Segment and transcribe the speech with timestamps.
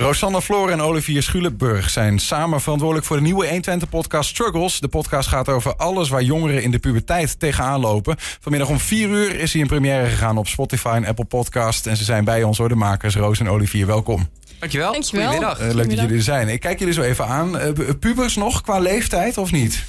[0.00, 3.46] Rosanna Floor en Olivier Schulenburg zijn samen verantwoordelijk voor de nieuwe
[3.80, 4.80] 120-podcast Struggles.
[4.80, 8.16] De podcast gaat over alles waar jongeren in de puberteit tegenaan lopen.
[8.18, 11.86] Vanmiddag om 4 uur is hij in première gegaan op Spotify en Apple Podcast.
[11.86, 13.86] En ze zijn bij ons, hoor, de makers Roos en Olivier.
[13.86, 14.28] Welkom.
[14.58, 14.92] Dankjewel.
[14.92, 15.26] Dankjewel.
[15.26, 15.60] Goedemiddag.
[15.60, 16.48] Uh, leuk dat jullie er zijn.
[16.48, 17.56] Ik kijk jullie zo even aan.
[17.56, 17.68] Uh,
[18.00, 19.84] pubers nog qua leeftijd of niet?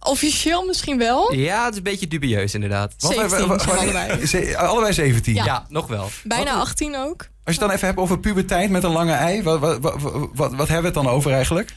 [0.00, 1.34] Officieel misschien wel.
[1.34, 2.94] Ja, het is een beetje dubieus inderdaad.
[2.96, 4.26] 17 Wat- zijn allebei.
[4.26, 5.34] Ze- allebei 17.
[5.34, 5.44] Ja.
[5.44, 6.10] Ja, nog wel.
[6.24, 7.28] Bijna Wat- 18 ook.
[7.44, 9.42] Als je het dan even hebt over puberteit met een lange ei.
[9.42, 11.74] Wat, wat, wat, wat, wat hebben we het dan over eigenlijk?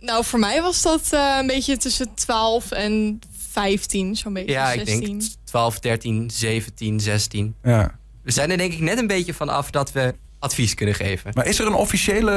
[0.00, 4.50] Nou, voor mij was dat eh, een beetje tussen 12 en 15, zo'n beetje.
[4.52, 5.00] Ja, ik 16.
[5.18, 7.54] denk 12, 13, 17, 16.
[7.62, 7.98] Ja.
[8.22, 11.30] We zijn er denk ik net een beetje van af dat we advies kunnen geven.
[11.34, 12.32] Maar is er een officiële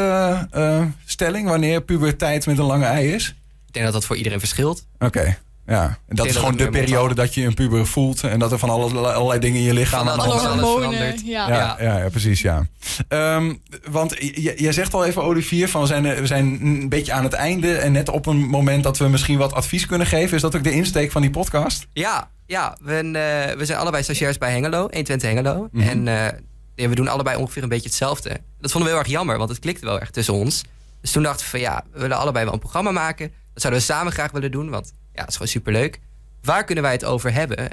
[0.52, 3.36] eh, stelling wanneer puberteit met een lange ei is?
[3.68, 4.86] Ik denk dat dat voor iedereen verschilt.
[5.00, 5.38] Oké.
[5.68, 8.60] Ja, en dat is gewoon de periode dat je een puber voelt en dat er
[8.60, 11.22] van allerlei, allerlei dingen in je lichaam Van aan de alles hand verandert.
[11.26, 11.48] Ja.
[11.48, 11.98] Ja, ja.
[11.98, 12.68] Ja, precies, ja.
[13.08, 13.54] Ehm,
[13.90, 14.16] want
[14.56, 17.76] jij zegt al even, Olivier, van we zijn, we zijn een beetje aan het einde.
[17.76, 20.36] En net op een moment dat we misschien wat advies kunnen geven.
[20.36, 21.88] Is dat ook de insteek van die podcast?
[21.94, 25.68] Ja, ja we, eh, we zijn allebei stagiairs bij Hengelo, 120 Hengelo.
[25.72, 25.88] Mhm.
[25.88, 26.40] En eh,
[26.76, 28.30] ja, we doen allebei ongeveer een beetje hetzelfde.
[28.60, 30.64] Dat vonden we heel erg jammer, want het klikte wel erg tussen ons.
[31.02, 33.32] Dus toen dachten we van ja, we willen allebei wel een programma maken.
[33.54, 36.00] Dat zouden we samen graag willen doen, want ja, het is gewoon superleuk.
[36.42, 37.70] Waar kunnen wij het over hebben?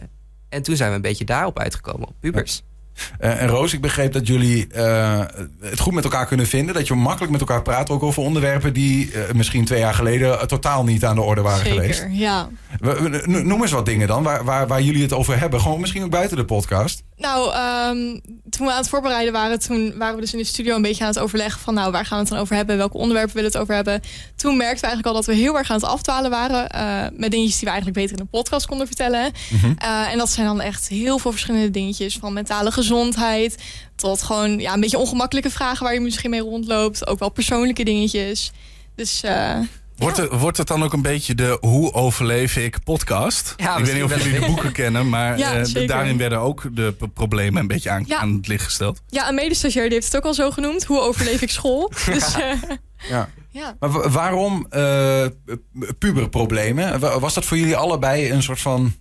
[0.49, 2.63] En toen zijn we een beetje daarop uitgekomen, op pubers.
[3.19, 5.21] Eh, en Roos, ik begreep dat jullie eh,
[5.61, 6.75] het goed met elkaar kunnen vinden.
[6.75, 10.49] Dat je makkelijk met elkaar praat, ook over onderwerpen die eh, misschien twee jaar geleden
[10.49, 11.99] totaal niet aan de orde waren geweest.
[12.01, 12.49] Zeker, ja.
[12.81, 15.61] We- we- no- Noem eens wat dingen dan, waar, waar, waar jullie het over hebben.
[15.61, 17.03] Gewoon misschien ook buiten de podcast.
[17.17, 18.19] Nou, ehm,
[18.51, 21.03] toen we aan het voorbereiden waren, toen waren we dus in de studio een beetje
[21.05, 22.77] aan het overleggen van, nou, waar gaan we het dan over hebben?
[22.77, 24.03] Welke onderwerpen willen we het over hebben?
[24.37, 27.31] Toen merkten we eigenlijk al dat we heel erg aan het afdwalen waren eh, met
[27.31, 29.33] dingetjes die we eigenlijk beter in een podcast konden vertellen.
[29.77, 33.63] Eh, en dat zijn dan echt heel veel verschillende dingetjes, van mentale gezondheid
[33.97, 37.07] tot gewoon ja, een beetje ongemakkelijke vragen waar je misschien mee rondloopt.
[37.07, 38.53] Ook wel persoonlijke dingetjes.
[38.95, 39.59] Dus eh,
[39.97, 43.55] Wordt, het, wordt het dan ook een beetje de Hoe overleef ik podcast?
[43.57, 46.63] Ja, ik weet niet of jullie de boeken kennen, maar Ja, eh, daarin werden ook
[46.73, 48.19] de problemen een beetje aan, Ja.
[48.19, 49.01] aan het licht gesteld.
[49.09, 50.85] ja, een medestagiair die heeft het ook al zo genoemd.
[50.85, 51.93] Hoe overleef ik school?
[52.13, 52.53] Dus eh,
[53.09, 53.29] Ja.
[53.61, 53.77] ja.
[53.81, 55.27] Maar wa- waarom eh,
[55.99, 57.01] puberproblemen?
[57.01, 58.95] Wa- Was dat voor jullie allebei een soort van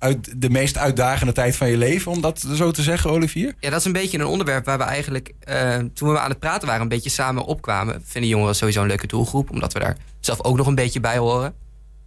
[0.00, 3.54] uit, de meest uitdagende tijd van je leven, om dat zo te zeggen, Olivier?
[3.60, 6.38] Ja, dat is een beetje een onderwerp waar we eigenlijk, eh, toen we aan het
[6.38, 8.02] praten waren, een beetje samen opkwamen.
[8.04, 11.18] Vinden jongeren sowieso een leuke doelgroep, omdat we daar zelf ook nog een beetje bij
[11.18, 11.54] horen.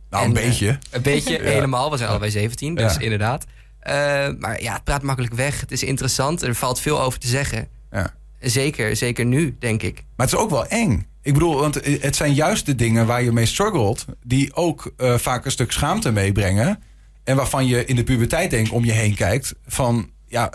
[0.09, 0.80] Nou, En, een eh, beetje.
[0.90, 1.92] Een beetje, helemaal.
[1.92, 3.00] We zijn allebei 17, dus Ja.
[3.00, 3.46] inderdaad.
[3.80, 3.94] Eh,
[4.40, 5.60] maar ja, het praat makkelijk weg.
[5.60, 6.42] Het is interessant.
[6.42, 7.68] Er valt veel over te zeggen.
[7.92, 8.14] Ja.
[8.40, 9.96] Zeker, zeker nu, denk ik.
[10.16, 11.08] Maar het is ook wel eng.
[11.22, 15.46] Ik bedoel, want het zijn juist de dingen waar je mee struggelt, die ook vaak
[15.46, 16.84] een stuk schaamte meebrengen.
[17.23, 20.53] En waarvan je in de puberteit denk om je heen kijkt van, ja,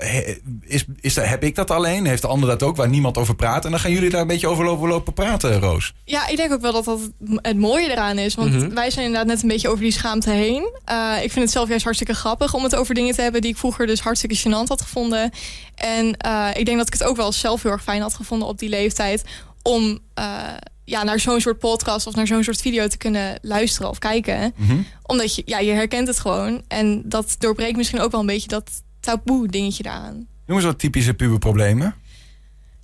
[0.60, 2.06] is, is, dat- heb ik dat alleen?
[2.06, 3.64] Heeft de ander dat ook, waar niemand over praat?
[3.64, 5.92] En dan gaan jullie daar een beetje over lopen, lopen praten, Roos.
[6.04, 7.00] Ja, ik denk ook wel dat dat
[7.42, 8.34] het mooie eraan is.
[8.34, 8.74] Want Mhm.
[8.74, 10.70] wij zijn inderdaad net een beetje over die schaamte heen.
[10.84, 13.50] Eh, ik vind het zelf juist hartstikke grappig om het over dingen te hebben die
[13.50, 15.30] ik vroeger dus hartstikke gênant had gevonden.
[15.74, 18.48] En eh, ik denk dat ik het ook wel zelf heel erg fijn had gevonden
[18.48, 19.24] op die leeftijd.
[19.62, 20.24] Om eh,
[20.88, 24.54] ja, naar zo'n soort podcast of naar zo'n soort video te kunnen luisteren of kijken.
[25.02, 26.62] Omdat je, ja, je herkent het gewoon.
[26.68, 30.26] En dat doorbreekt misschien ook wel een beetje dat taboe dingetje daaraan.
[30.46, 31.94] Noem eens wat typische puberproblemen.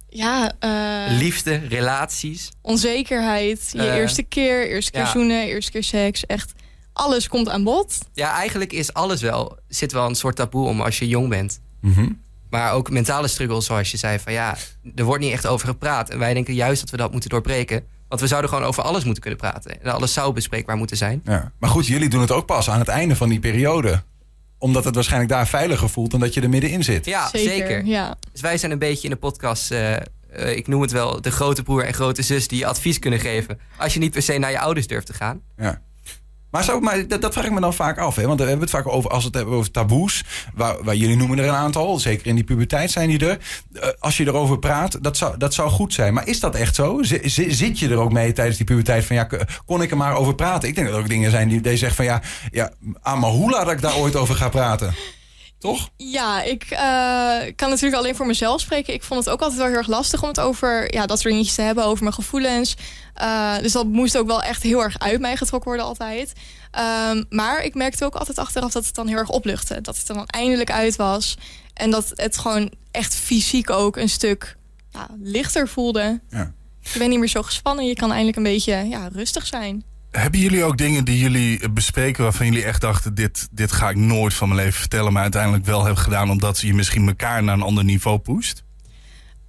[0.08, 2.50] Ja, eh, Liefde, relaties.
[2.62, 3.68] onzekerheid.
[3.72, 5.10] Je Eh, eerste keer, eerste keer ja.
[5.10, 6.26] zoenen, eerste keer seks.
[6.26, 6.52] Echt,
[6.92, 7.98] alles komt aan bod.
[8.12, 11.60] Ja, eigenlijk is alles wel, zit wel een soort taboe om als je jong bent.
[11.80, 12.08] Mhm.
[12.50, 14.56] Maar ook mentale struggles, zoals je zei, van ja,
[14.94, 16.10] er wordt niet echt over gepraat.
[16.10, 17.86] En wij denken juist dat we dat moeten doorbreken.
[18.14, 19.82] Want we zouden gewoon over alles moeten kunnen praten.
[19.82, 21.20] En alles zou bespreekbaar moeten zijn.
[21.24, 21.52] Ja.
[21.58, 24.02] Maar goed, jullie doen het ook pas aan het einde van die periode.
[24.58, 27.04] Omdat het waarschijnlijk daar veiliger voelt dan dat je er middenin zit.
[27.04, 27.50] Ja, Zeker.
[27.50, 27.84] zeker.
[27.84, 28.14] Ja.
[28.32, 30.02] Dus wij zijn een beetje in de podcast, eh, eh,
[30.56, 33.58] ik noem het wel, de grote broer en grote zus die je advies kunnen geven.
[33.76, 35.40] Als je niet per se naar je ouders durft te gaan.
[35.56, 35.82] Ja.
[36.54, 38.16] Maar, zo, maar dat, dat vraag ik me dan vaak af.
[38.16, 38.26] Hè?
[38.26, 40.24] Want we hebben het vaak over, als het hebben over taboes.
[40.54, 41.98] Waar, jullie noemen er een aantal.
[41.98, 43.38] Zeker in die puberteit zijn die er.
[43.72, 46.14] Eh, als je erover praat, dat zou, dat zou goed zijn.
[46.14, 46.98] Maar is dat echt zo?
[47.02, 49.04] Zit je er ook mee tijdens die puberteit?
[49.04, 49.28] Van ja,
[49.66, 50.68] kon ik er maar over praten?
[50.68, 52.70] Ik denk dat er ook dingen zijn die, die zeggen van ja, ja,
[53.02, 54.94] Amahula dat ik daar ooit over ga praten.
[55.64, 55.90] Toch?
[55.96, 58.94] Ja, ik eh, kan natuurlijk alleen voor mezelf spreken.
[58.94, 61.32] Ik vond het ook altijd wel heel erg lastig om het over ja, dat soort
[61.32, 62.76] dingetjes te hebben, over mijn gevoelens.
[63.14, 66.32] Eh, dus dat moest ook wel echt heel erg uit mij getrokken worden altijd.
[66.70, 69.80] Ehm, maar ik merkte ook altijd achteraf dat het dan heel erg opluchtte.
[69.80, 71.36] Dat het er dan eindelijk uit was.
[71.74, 74.56] En dat het gewoon echt fysiek ook een stuk
[74.90, 76.20] ja, lichter voelde.
[76.30, 76.52] Ja.
[76.80, 77.86] Je bent niet meer zo gespannen.
[77.86, 79.84] Je kan eindelijk een beetje ja, rustig zijn.
[80.18, 83.96] Hebben jullie ook dingen die jullie bespreken waarvan jullie echt dachten: dit, dit ga ik
[83.96, 87.54] nooit van mijn leven vertellen, maar uiteindelijk wel hebben gedaan omdat je misschien elkaar naar
[87.54, 88.62] een ander niveau pusht?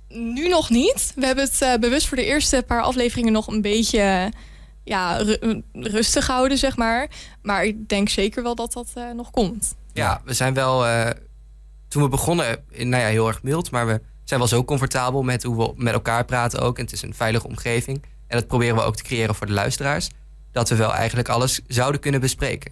[0.07, 1.11] nu nog niet.
[1.15, 4.31] We hebben het eh, bewust voor de eerste paar afleveringen nog een beetje
[4.83, 7.07] ja, ru- rustig gehouden, zeg maar.
[7.41, 9.75] Maar ik denk zeker wel dat dat eh, nog komt.
[9.93, 10.85] Ja, we zijn wel.
[10.87, 11.09] eh,
[11.87, 13.71] toen we begonnen, in, nou ja, heel erg mild.
[13.71, 16.77] Maar we zijn wel zo comfortabel met hoe we met elkaar praten ook.
[16.77, 18.03] En het is een veilige omgeving.
[18.27, 20.09] En dat proberen we ook te creëren voor de luisteraars.
[20.55, 22.71] Dat we wel eigenlijk alles zouden kunnen bespreken.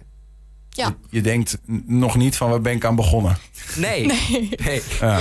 [0.68, 0.96] Ja.
[1.10, 3.36] Je denkt nog niet van waar ben ik aan begonnen.
[3.76, 4.06] Nee.
[4.64, 4.82] Nee.
[5.00, 5.20] Ja.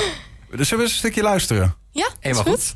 [0.50, 1.75] Dus zullen we eens een stukje luisteren?
[1.92, 2.75] Ja, Helemaal goed.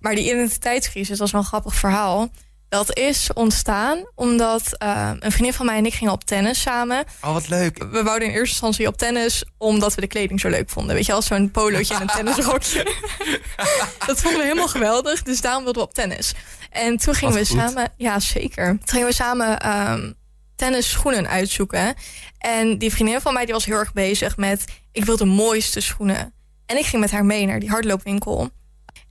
[0.00, 2.30] Maar die identiteitscrisis, dat is wel een grappig verhaal.
[2.68, 7.04] Dat is ontstaan omdat eh, een vriendin van mij en ik gingen op tennis samen.
[7.22, 7.78] Oh, wat leuk.
[7.90, 10.94] We wouden in eerste instantie op tennis omdat we de kleding zo leuk vonden.
[10.94, 12.82] Weet je, als zo'n polootje en een tennisrokje.
[14.06, 16.34] dat vonden we helemaal geweldig, dus daarom wilden we op tennis.
[16.70, 18.66] En toen gingen we samen, ja zeker.
[18.66, 20.10] Toen gingen we samen ehm
[20.56, 21.94] tennisschoenen uitzoeken.
[22.38, 25.80] En die vriendin van mij die was heel erg bezig met, ik wil de mooiste
[25.80, 26.34] schoenen.
[26.66, 28.50] En ik ging met haar mee naar die hardloopwinkel.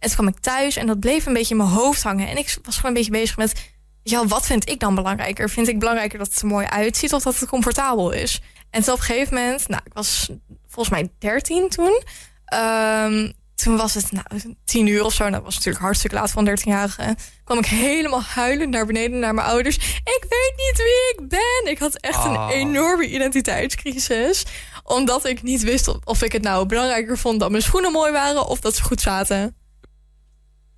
[0.04, 2.28] En toen kwam ik thuis en dat bleef een beetje in mijn hoofd hangen.
[2.28, 3.70] En ik was gewoon een beetje bezig met,
[4.04, 5.50] ja, wat vind ik dan belangrijker?
[5.50, 8.42] Vind ik belangrijker dat het er mooi uitziet of dat het comfortabel is?
[8.70, 10.30] En toen op een gegeven moment, nou, ik was
[10.68, 12.02] volgens mij 13 toen.
[12.46, 15.24] Ehm, toen was het nou, tien uur of zo.
[15.24, 17.16] Nou, dat was natuurlijk hartstikke laat van 13-jarige.
[17.44, 19.76] kwam ik helemaal huilend naar beneden naar mijn ouders.
[20.04, 21.72] Ik weet niet wie ik ben.
[21.72, 22.32] Ik had echt Oh.
[22.34, 24.46] een enorme identiteitscrisis.
[24.84, 28.46] Omdat ik niet wist of ik het nou belangrijker vond dat mijn schoenen mooi waren
[28.48, 29.56] of dat ze goed zaten.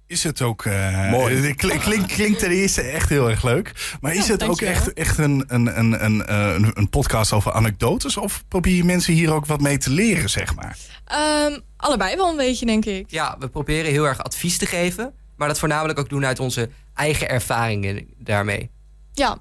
[0.07, 0.65] Is het ook...
[0.65, 1.53] eh, Mooi.
[1.53, 3.95] Klink, klink- klinkt ten eerste echt heel erg leuk.
[4.01, 7.51] Maar is het ook echt, echt een, een, een, een, eh, een, een podcast over
[7.51, 8.17] anekdotes?
[8.17, 10.77] Of probeer je mensen hier ook wat mee te leren, zeg maar?
[11.05, 13.11] Ehm, allebei wel een beetje, denk ik.
[13.11, 15.13] Ja, we proberen heel erg advies te geven.
[15.37, 18.69] Maar dat voornamelijk ook doen uit onze eigen ervaringen daarmee.
[19.13, 19.37] Ja,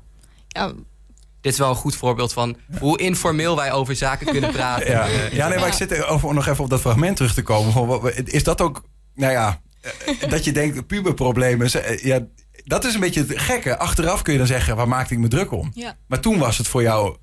[0.48, 0.72] ja
[1.40, 4.90] Dit is wel een goed voorbeeld van hoe informeel wij over zaken kunnen praten.
[4.90, 7.34] Ja, Eh, ja nee, maar ik zit er over, nog even op dat fragment terug
[7.34, 8.26] te komen.
[8.32, 8.82] Is dat ook,
[9.14, 9.54] nou ja, eh,
[10.28, 11.72] dat je denkt, puberproblemen.
[11.72, 12.20] eh, Ja,
[12.64, 13.78] dat is een beetje het gekke.
[13.78, 15.70] Achteraf kun je dan zeggen, waar maakte ik me druk om?
[15.74, 15.96] Ja.
[16.06, 17.16] Maar toen was het voor jou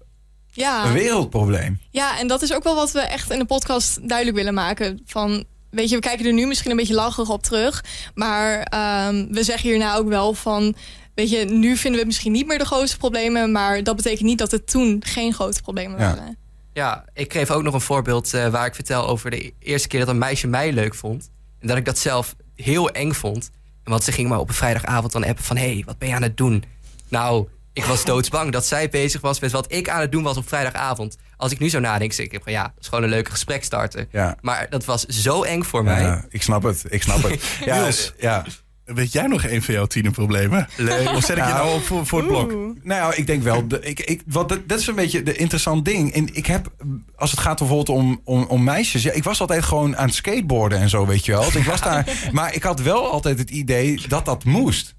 [0.47, 0.85] ja.
[0.85, 1.79] een wereldprobleem.
[1.89, 5.01] Ja, en dat is ook wel wat we echt in de podcast duidelijk willen maken.
[5.05, 7.83] Van, weet je, we kijken er nu misschien een beetje lacherig op terug.
[8.13, 10.75] Maar ehm, we zeggen hierna ook wel van...
[11.15, 13.51] Weet je, nu vinden we het misschien niet meer de grootste problemen...
[13.51, 16.15] maar dat betekent niet dat het toen geen grote problemen Ja.
[16.15, 16.37] waren.
[16.73, 19.99] Ja, ik geef ook nog een voorbeeld eh, waar ik vertel over de eerste keer
[19.99, 21.29] dat een meisje mij leuk vond.
[21.59, 23.51] En dat ik dat zelf heel eng vond.
[23.83, 25.57] En want ze ging maar op een vrijdagavond dan appen van...
[25.57, 26.63] hé, hey, wat ben je aan het doen?
[27.07, 30.37] Nou, ik was doodsbang dat zij bezig was met wat ik aan het doen was
[30.37, 31.17] op vrijdagavond.
[31.37, 33.63] Als ik nu zo nadenk, zeg ik van ja, dat is gewoon een leuke gesprek
[33.63, 34.07] starten.
[34.11, 34.37] Ja.
[34.41, 36.01] Maar dat was zo eng voor mij.
[36.01, 37.43] Ja, ik snap het, ik snap het.
[37.65, 38.13] Ja, Niels.
[38.17, 38.45] ja.
[38.93, 40.67] Weet jij nog een van jouw tienerproblemen?
[40.77, 41.09] Leuk.
[41.09, 42.51] Of zet ik je Nou, nou op voor, voor het blok?
[42.51, 42.75] Oeh.
[42.83, 43.67] Nou, ik denk wel.
[43.67, 46.13] De, ik, ik, wat, dat, dat is een beetje de interessant ding.
[46.13, 46.71] En ik heb,
[47.15, 49.03] als het gaat bijvoorbeeld om, om, om meisjes.
[49.03, 51.43] Ja, ik was altijd gewoon aan het skateboarden en zo, weet je wel.
[51.43, 54.95] Dus ik was daar, maar ik had wel altijd het idee dat dat moest.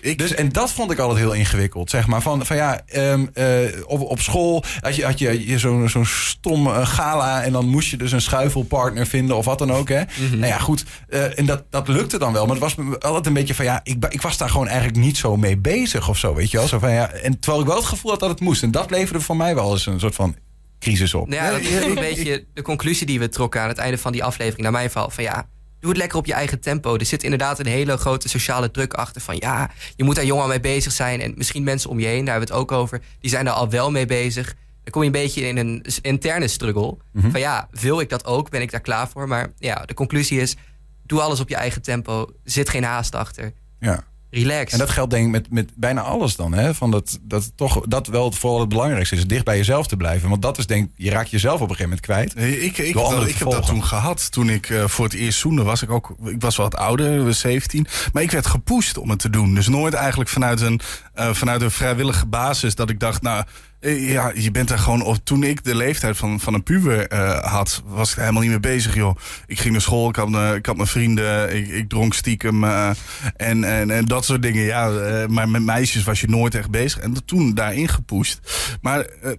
[0.00, 1.90] Ik, Dus, en dat vond ik altijd heel ingewikkeld.
[1.90, 3.46] Zeg maar van, van ja, ehm, eh,
[3.86, 7.42] op, op school had je, had je, je zo'n zo'n stom eh, gala.
[7.42, 9.88] En dan moest je dus een schuifelpartner vinden of wat dan ook.
[9.88, 10.02] Hè?
[10.30, 10.84] Nou ja, goed.
[11.08, 12.46] eh, en dat, dat lukte dan wel.
[12.46, 15.16] Maar het was altijd een beetje van ja, ik, ik was daar gewoon eigenlijk niet
[15.16, 16.34] zo mee bezig of zo.
[16.34, 16.68] Weet je wel.
[16.68, 18.62] Zo van, ja, en terwijl ik wel het gevoel had dat het moest.
[18.62, 20.36] En dat leverde voor mij wel eens een soort van
[20.78, 21.28] crisis op.
[21.28, 24.12] Nou ja, dat is een beetje de conclusie die we trokken aan het einde van
[24.12, 24.62] die aflevering.
[24.62, 25.46] Naar mijn val van ja,
[25.86, 26.96] doe het lekker op je eigen tempo.
[26.96, 29.20] Er zit inderdaad een hele grote sociale druk achter.
[29.20, 31.20] Van ja, je moet daar jong al mee bezig zijn.
[31.20, 33.00] En misschien mensen om je heen, daar hebben we het ook over.
[33.20, 34.54] Die zijn daar al wel mee bezig.
[34.82, 36.96] Dan kom je een beetje in een interne struggle.
[37.14, 38.50] Van ja, wil ik dat ook?
[38.50, 39.28] Ben ik daar klaar voor?
[39.28, 40.56] Maar ja, de conclusie is,
[41.02, 42.26] doe alles op je eigen tempo.
[42.44, 43.52] Zit geen haast achter.
[43.78, 44.04] Ja.
[44.30, 44.72] Relax.
[44.72, 46.52] En dat geldt denk ik met, met bijna alles dan.
[46.52, 46.74] Hè?
[46.74, 49.26] Van dat, dat toch dat wel het vooral het belangrijkste is.
[49.26, 50.28] Dicht bij jezelf te blijven.
[50.28, 52.34] Want dat is denk ik, je raakt jezelf op een gegeven moment kwijt.
[52.34, 54.30] Nee, ik, ik, dat, ik heb dat toen gehad.
[54.30, 56.14] Toen ik eh, voor het eerst zoende was ik ook...
[56.24, 57.86] Ik was wat ouder, was 17.
[58.12, 59.54] Maar ik werd gepusht om het te doen.
[59.54, 60.80] Dus nooit eigenlijk vanuit een,
[61.14, 63.22] eh, vanuit een vrijwillige basis dat ik dacht...
[63.22, 63.44] nou,
[63.80, 65.02] ja, je bent er gewoon...
[65.02, 68.42] Of, toen ik de leeftijd van, van een puber eh, had, was ik er helemaal
[68.42, 69.16] niet mee bezig, joh.
[69.46, 72.64] Ik ging naar school, ik had, eh, ik had mijn vrienden, ik, ik dronk stiekem...
[72.64, 72.90] eh,
[73.36, 74.90] en, en, en dat soort dingen, ja.
[74.90, 76.98] eh, maar met meisjes was je nooit echt bezig.
[77.00, 78.40] En toen daarin gepusht.
[78.80, 79.32] Maar eh,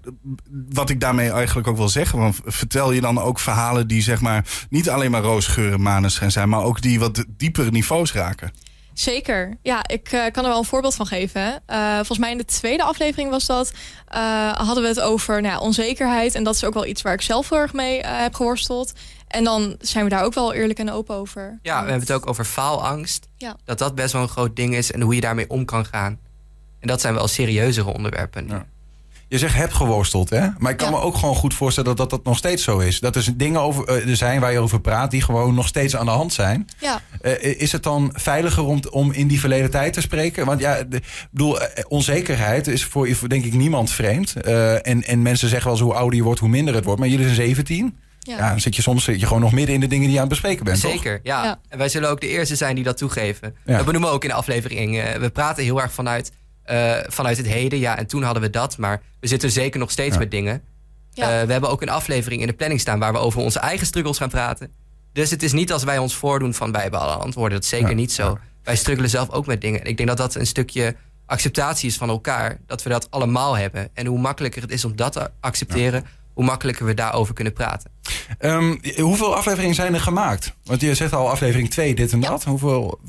[0.70, 2.20] wat ik daarmee eigenlijk ook wil zeggen...
[2.20, 4.46] Want vertel je dan ook verhalen die zeg maar...
[4.70, 6.50] niet alleen maar roosgeuren maneschijn zijn...
[6.50, 8.52] maar ook die wat diepere niveaus raken.
[9.00, 9.58] Zeker.
[9.62, 11.62] Ja, ik eh, kan er wel een voorbeeld van geven.
[11.66, 13.72] Eh, volgens mij in de tweede aflevering was dat.
[14.08, 16.36] eh, hadden we het over nou ja, onzekerheid.
[16.36, 18.94] En dat is ook wel iets waar ik zelf heel erg mee heb geworsteld.
[19.28, 21.60] En dan zijn we daar ook wel eerlijk en open over.
[21.62, 23.28] Ja, we hebben het ook over faalangst.
[23.38, 23.56] Ja.
[23.66, 26.20] Dat dat best wel een groot ding is en hoe je daarmee om kan gaan.
[26.80, 28.48] En dat zijn wel serieuzere onderwerpen.
[28.48, 28.66] Ja.
[29.30, 30.48] Je zegt heb geworsteld, hè?
[30.58, 30.98] Maar ik kan Ja.
[30.98, 33.00] me ook gewoon goed voorstellen dat, dat dat nog steeds zo is.
[33.00, 35.96] Dat er dingen over, eh, er zijn waar je over praat die gewoon nog steeds
[35.96, 36.68] aan de hand zijn.
[36.80, 40.46] Ja, Eh, is het dan veiliger om, om in die verleden tijd te spreken?
[40.46, 44.34] Want ja, de, ik bedoel, eh, onzekerheid is voor, voor denk ik niemand vreemd.
[44.42, 47.00] Eh, en, en mensen zeggen wel eens hoe ouder je wordt, hoe minder het wordt.
[47.00, 47.98] Maar jullie zijn 17.
[48.20, 48.38] Ja.
[48.38, 48.50] ja.
[48.50, 50.28] dan zit je soms zit je gewoon nog midden in de dingen die je aan
[50.30, 50.82] het bespreken bent.
[50.82, 50.92] toch?
[50.92, 51.44] Zeker, ja.
[51.44, 51.60] Ja.
[51.70, 53.56] En wij zullen ook de eerste zijn die dat toegeven.
[53.66, 53.76] Ja.
[53.78, 55.00] Dat benoemen we ook in de aflevering.
[55.00, 56.32] Eh, we praten heel erg vanuit,
[56.68, 57.80] eh, vanuit het heden.
[57.80, 58.78] Ja, en toen hadden we dat.
[58.78, 60.20] Maar we zitten zeker nog steeds Ja.
[60.20, 60.62] met dingen.
[61.14, 61.40] Ja.
[61.40, 63.00] Eh, we hebben ook een aflevering in de planning staan...
[63.00, 64.72] waar we over onze eigen struggles gaan praten.
[65.14, 66.72] Dus het is niet als wij ons voordoen van...
[66.72, 67.54] wij hebben alle antwoorden.
[67.54, 68.24] Dat is zeker Ja, niet zo.
[68.24, 68.38] ja.
[68.64, 69.80] Wij struggelen zelf ook met dingen.
[69.82, 70.96] En ik denk dat dat een stukje
[71.26, 72.58] acceptatie is van elkaar.
[72.66, 73.90] Dat we dat allemaal hebben.
[73.94, 76.06] En hoe makkelijker het is om dat te accepteren...
[76.34, 77.92] hoe makkelijker we daarover kunnen praten.
[78.40, 80.54] Ehm, hoeveel afleveringen zijn er gemaakt?
[80.64, 82.30] Want je zegt al aflevering 2, dit en Ja.
[82.30, 82.44] dat.
[82.44, 83.00] Hoeveel?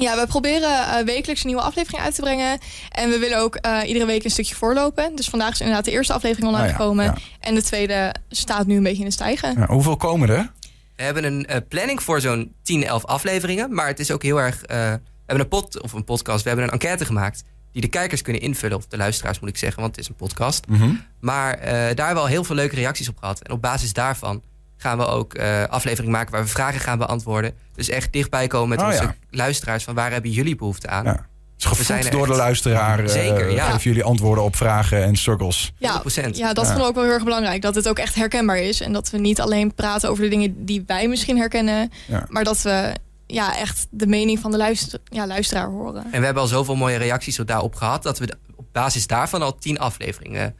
[0.00, 2.58] Ja, we proberen eh, wekelijks een nieuwe aflevering uit te brengen.
[2.90, 5.16] En we willen ook eh, iedere week een stukje voorlopen.
[5.16, 7.04] Dus vandaag is inderdaad de eerste aflevering online Ah ja, gekomen.
[7.04, 7.16] ja.
[7.40, 9.58] En de tweede staat nu een beetje in de stijgen.
[9.58, 10.52] Ja, hoeveel komen er?
[10.96, 13.74] We hebben een eh, planning voor zo'n 10, 11 afleveringen.
[13.74, 14.62] Maar het is ook heel erg.
[14.62, 16.42] eh, we hebben een pod of een podcast.
[16.42, 17.44] We hebben een enquête gemaakt.
[17.72, 18.76] Die de kijkers kunnen invullen.
[18.76, 20.66] Of de luisteraars moet ik zeggen, want het is een podcast.
[20.68, 20.90] Mhm.
[21.20, 23.40] Maar eh, daar hebben we al heel veel leuke reacties op gehad.
[23.42, 24.42] En op basis daarvan
[24.80, 27.52] gaan we ook eh afleveringen maken waar we vragen gaan beantwoorden.
[27.74, 29.14] Dus echt dichtbij komen met Oh, onze ja.
[29.30, 29.84] luisteraars.
[29.84, 31.04] Van waar hebben jullie behoefte aan?
[31.04, 31.26] Ja.
[31.58, 32.98] Is gevoed er door de luisteraar.
[33.04, 33.64] eh, Zeker, ja.
[33.64, 35.72] Geven jullie antwoorden op vragen en struggles.
[35.78, 36.36] Ja, 100%.
[36.36, 36.70] ja, dat Ja.
[36.70, 37.62] vonden we ook wel heel erg belangrijk.
[37.62, 38.80] Dat het ook echt herkenbaar is.
[38.80, 41.90] En dat we niet alleen praten over de dingen die wij misschien herkennen.
[42.06, 42.24] Ja.
[42.28, 42.94] Maar dat we
[43.26, 46.04] ja, echt de mening van de luister, ja, luisteraar horen.
[46.12, 48.02] En we hebben al zoveel mooie reacties daarop gehad.
[48.02, 50.54] dat we op basis daarvan al 10 afleveringen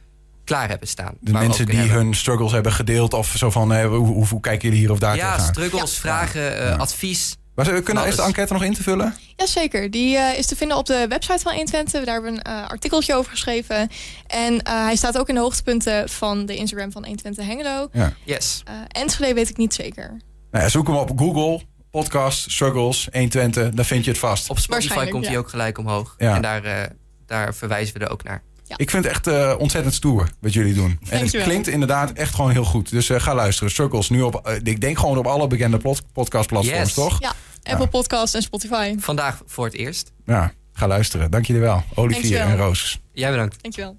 [0.51, 1.13] klaar hebben staan.
[1.19, 1.95] De mensen die hebben.
[1.97, 3.13] hun struggles hebben gedeeld.
[3.13, 5.53] Of zo van, eh, hoe, hoe, hoe kijken jullie hier of daar Ja, tegenaan?
[5.53, 5.99] struggles, Ja.
[5.99, 6.75] vragen, eh, Ja.
[6.75, 7.35] advies.
[7.55, 9.15] Maar ze- kunnen, is de enquête nog in te vullen?
[9.35, 12.03] Jazeker, die eh, is te vinden op de website van 120.
[12.05, 13.89] Daar hebben we een eh, artikeltje over geschreven.
[14.27, 17.89] En eh, hij staat ook in de hoogtepunten van de Instagram van 120 Hengelo.
[18.25, 18.61] Yes.
[18.65, 20.07] Eh Enschede weet ik niet zeker.
[20.51, 21.61] Nou ja, zoek hem op Google.
[21.91, 23.69] Podcast, struggles, 120.
[23.69, 24.49] Dan vind je het vast.
[24.49, 25.39] Op Spotify Waarschijnlijk, komt hij ja.
[25.39, 26.15] ook gelijk omhoog.
[26.17, 26.35] Ja.
[26.35, 26.83] En daar, eh,
[27.25, 28.43] daar verwijzen we er ook naar.
[28.77, 30.99] Ik vind het echt eh, ontzettend stoer wat jullie doen.
[31.09, 32.89] En het klinkt inderdaad echt gewoon heel goed.
[32.89, 33.71] Dus eh, ga luisteren.
[33.71, 36.93] Struggles nu op, eh, ik denk gewoon op alle bekende pod- podcastplatforms, Yes.
[36.93, 37.19] toch?
[37.19, 38.95] Ja, Apple Podcast en Spotify.
[38.99, 40.11] Vandaag voor het eerst.
[40.25, 41.31] Ja, ga luisteren.
[41.31, 41.83] Dank jullie wel.
[41.95, 42.47] Olivier Dankjewel.
[42.47, 42.99] en Roos.
[43.13, 43.57] Jij bedankt.
[43.61, 43.97] Dankjewel.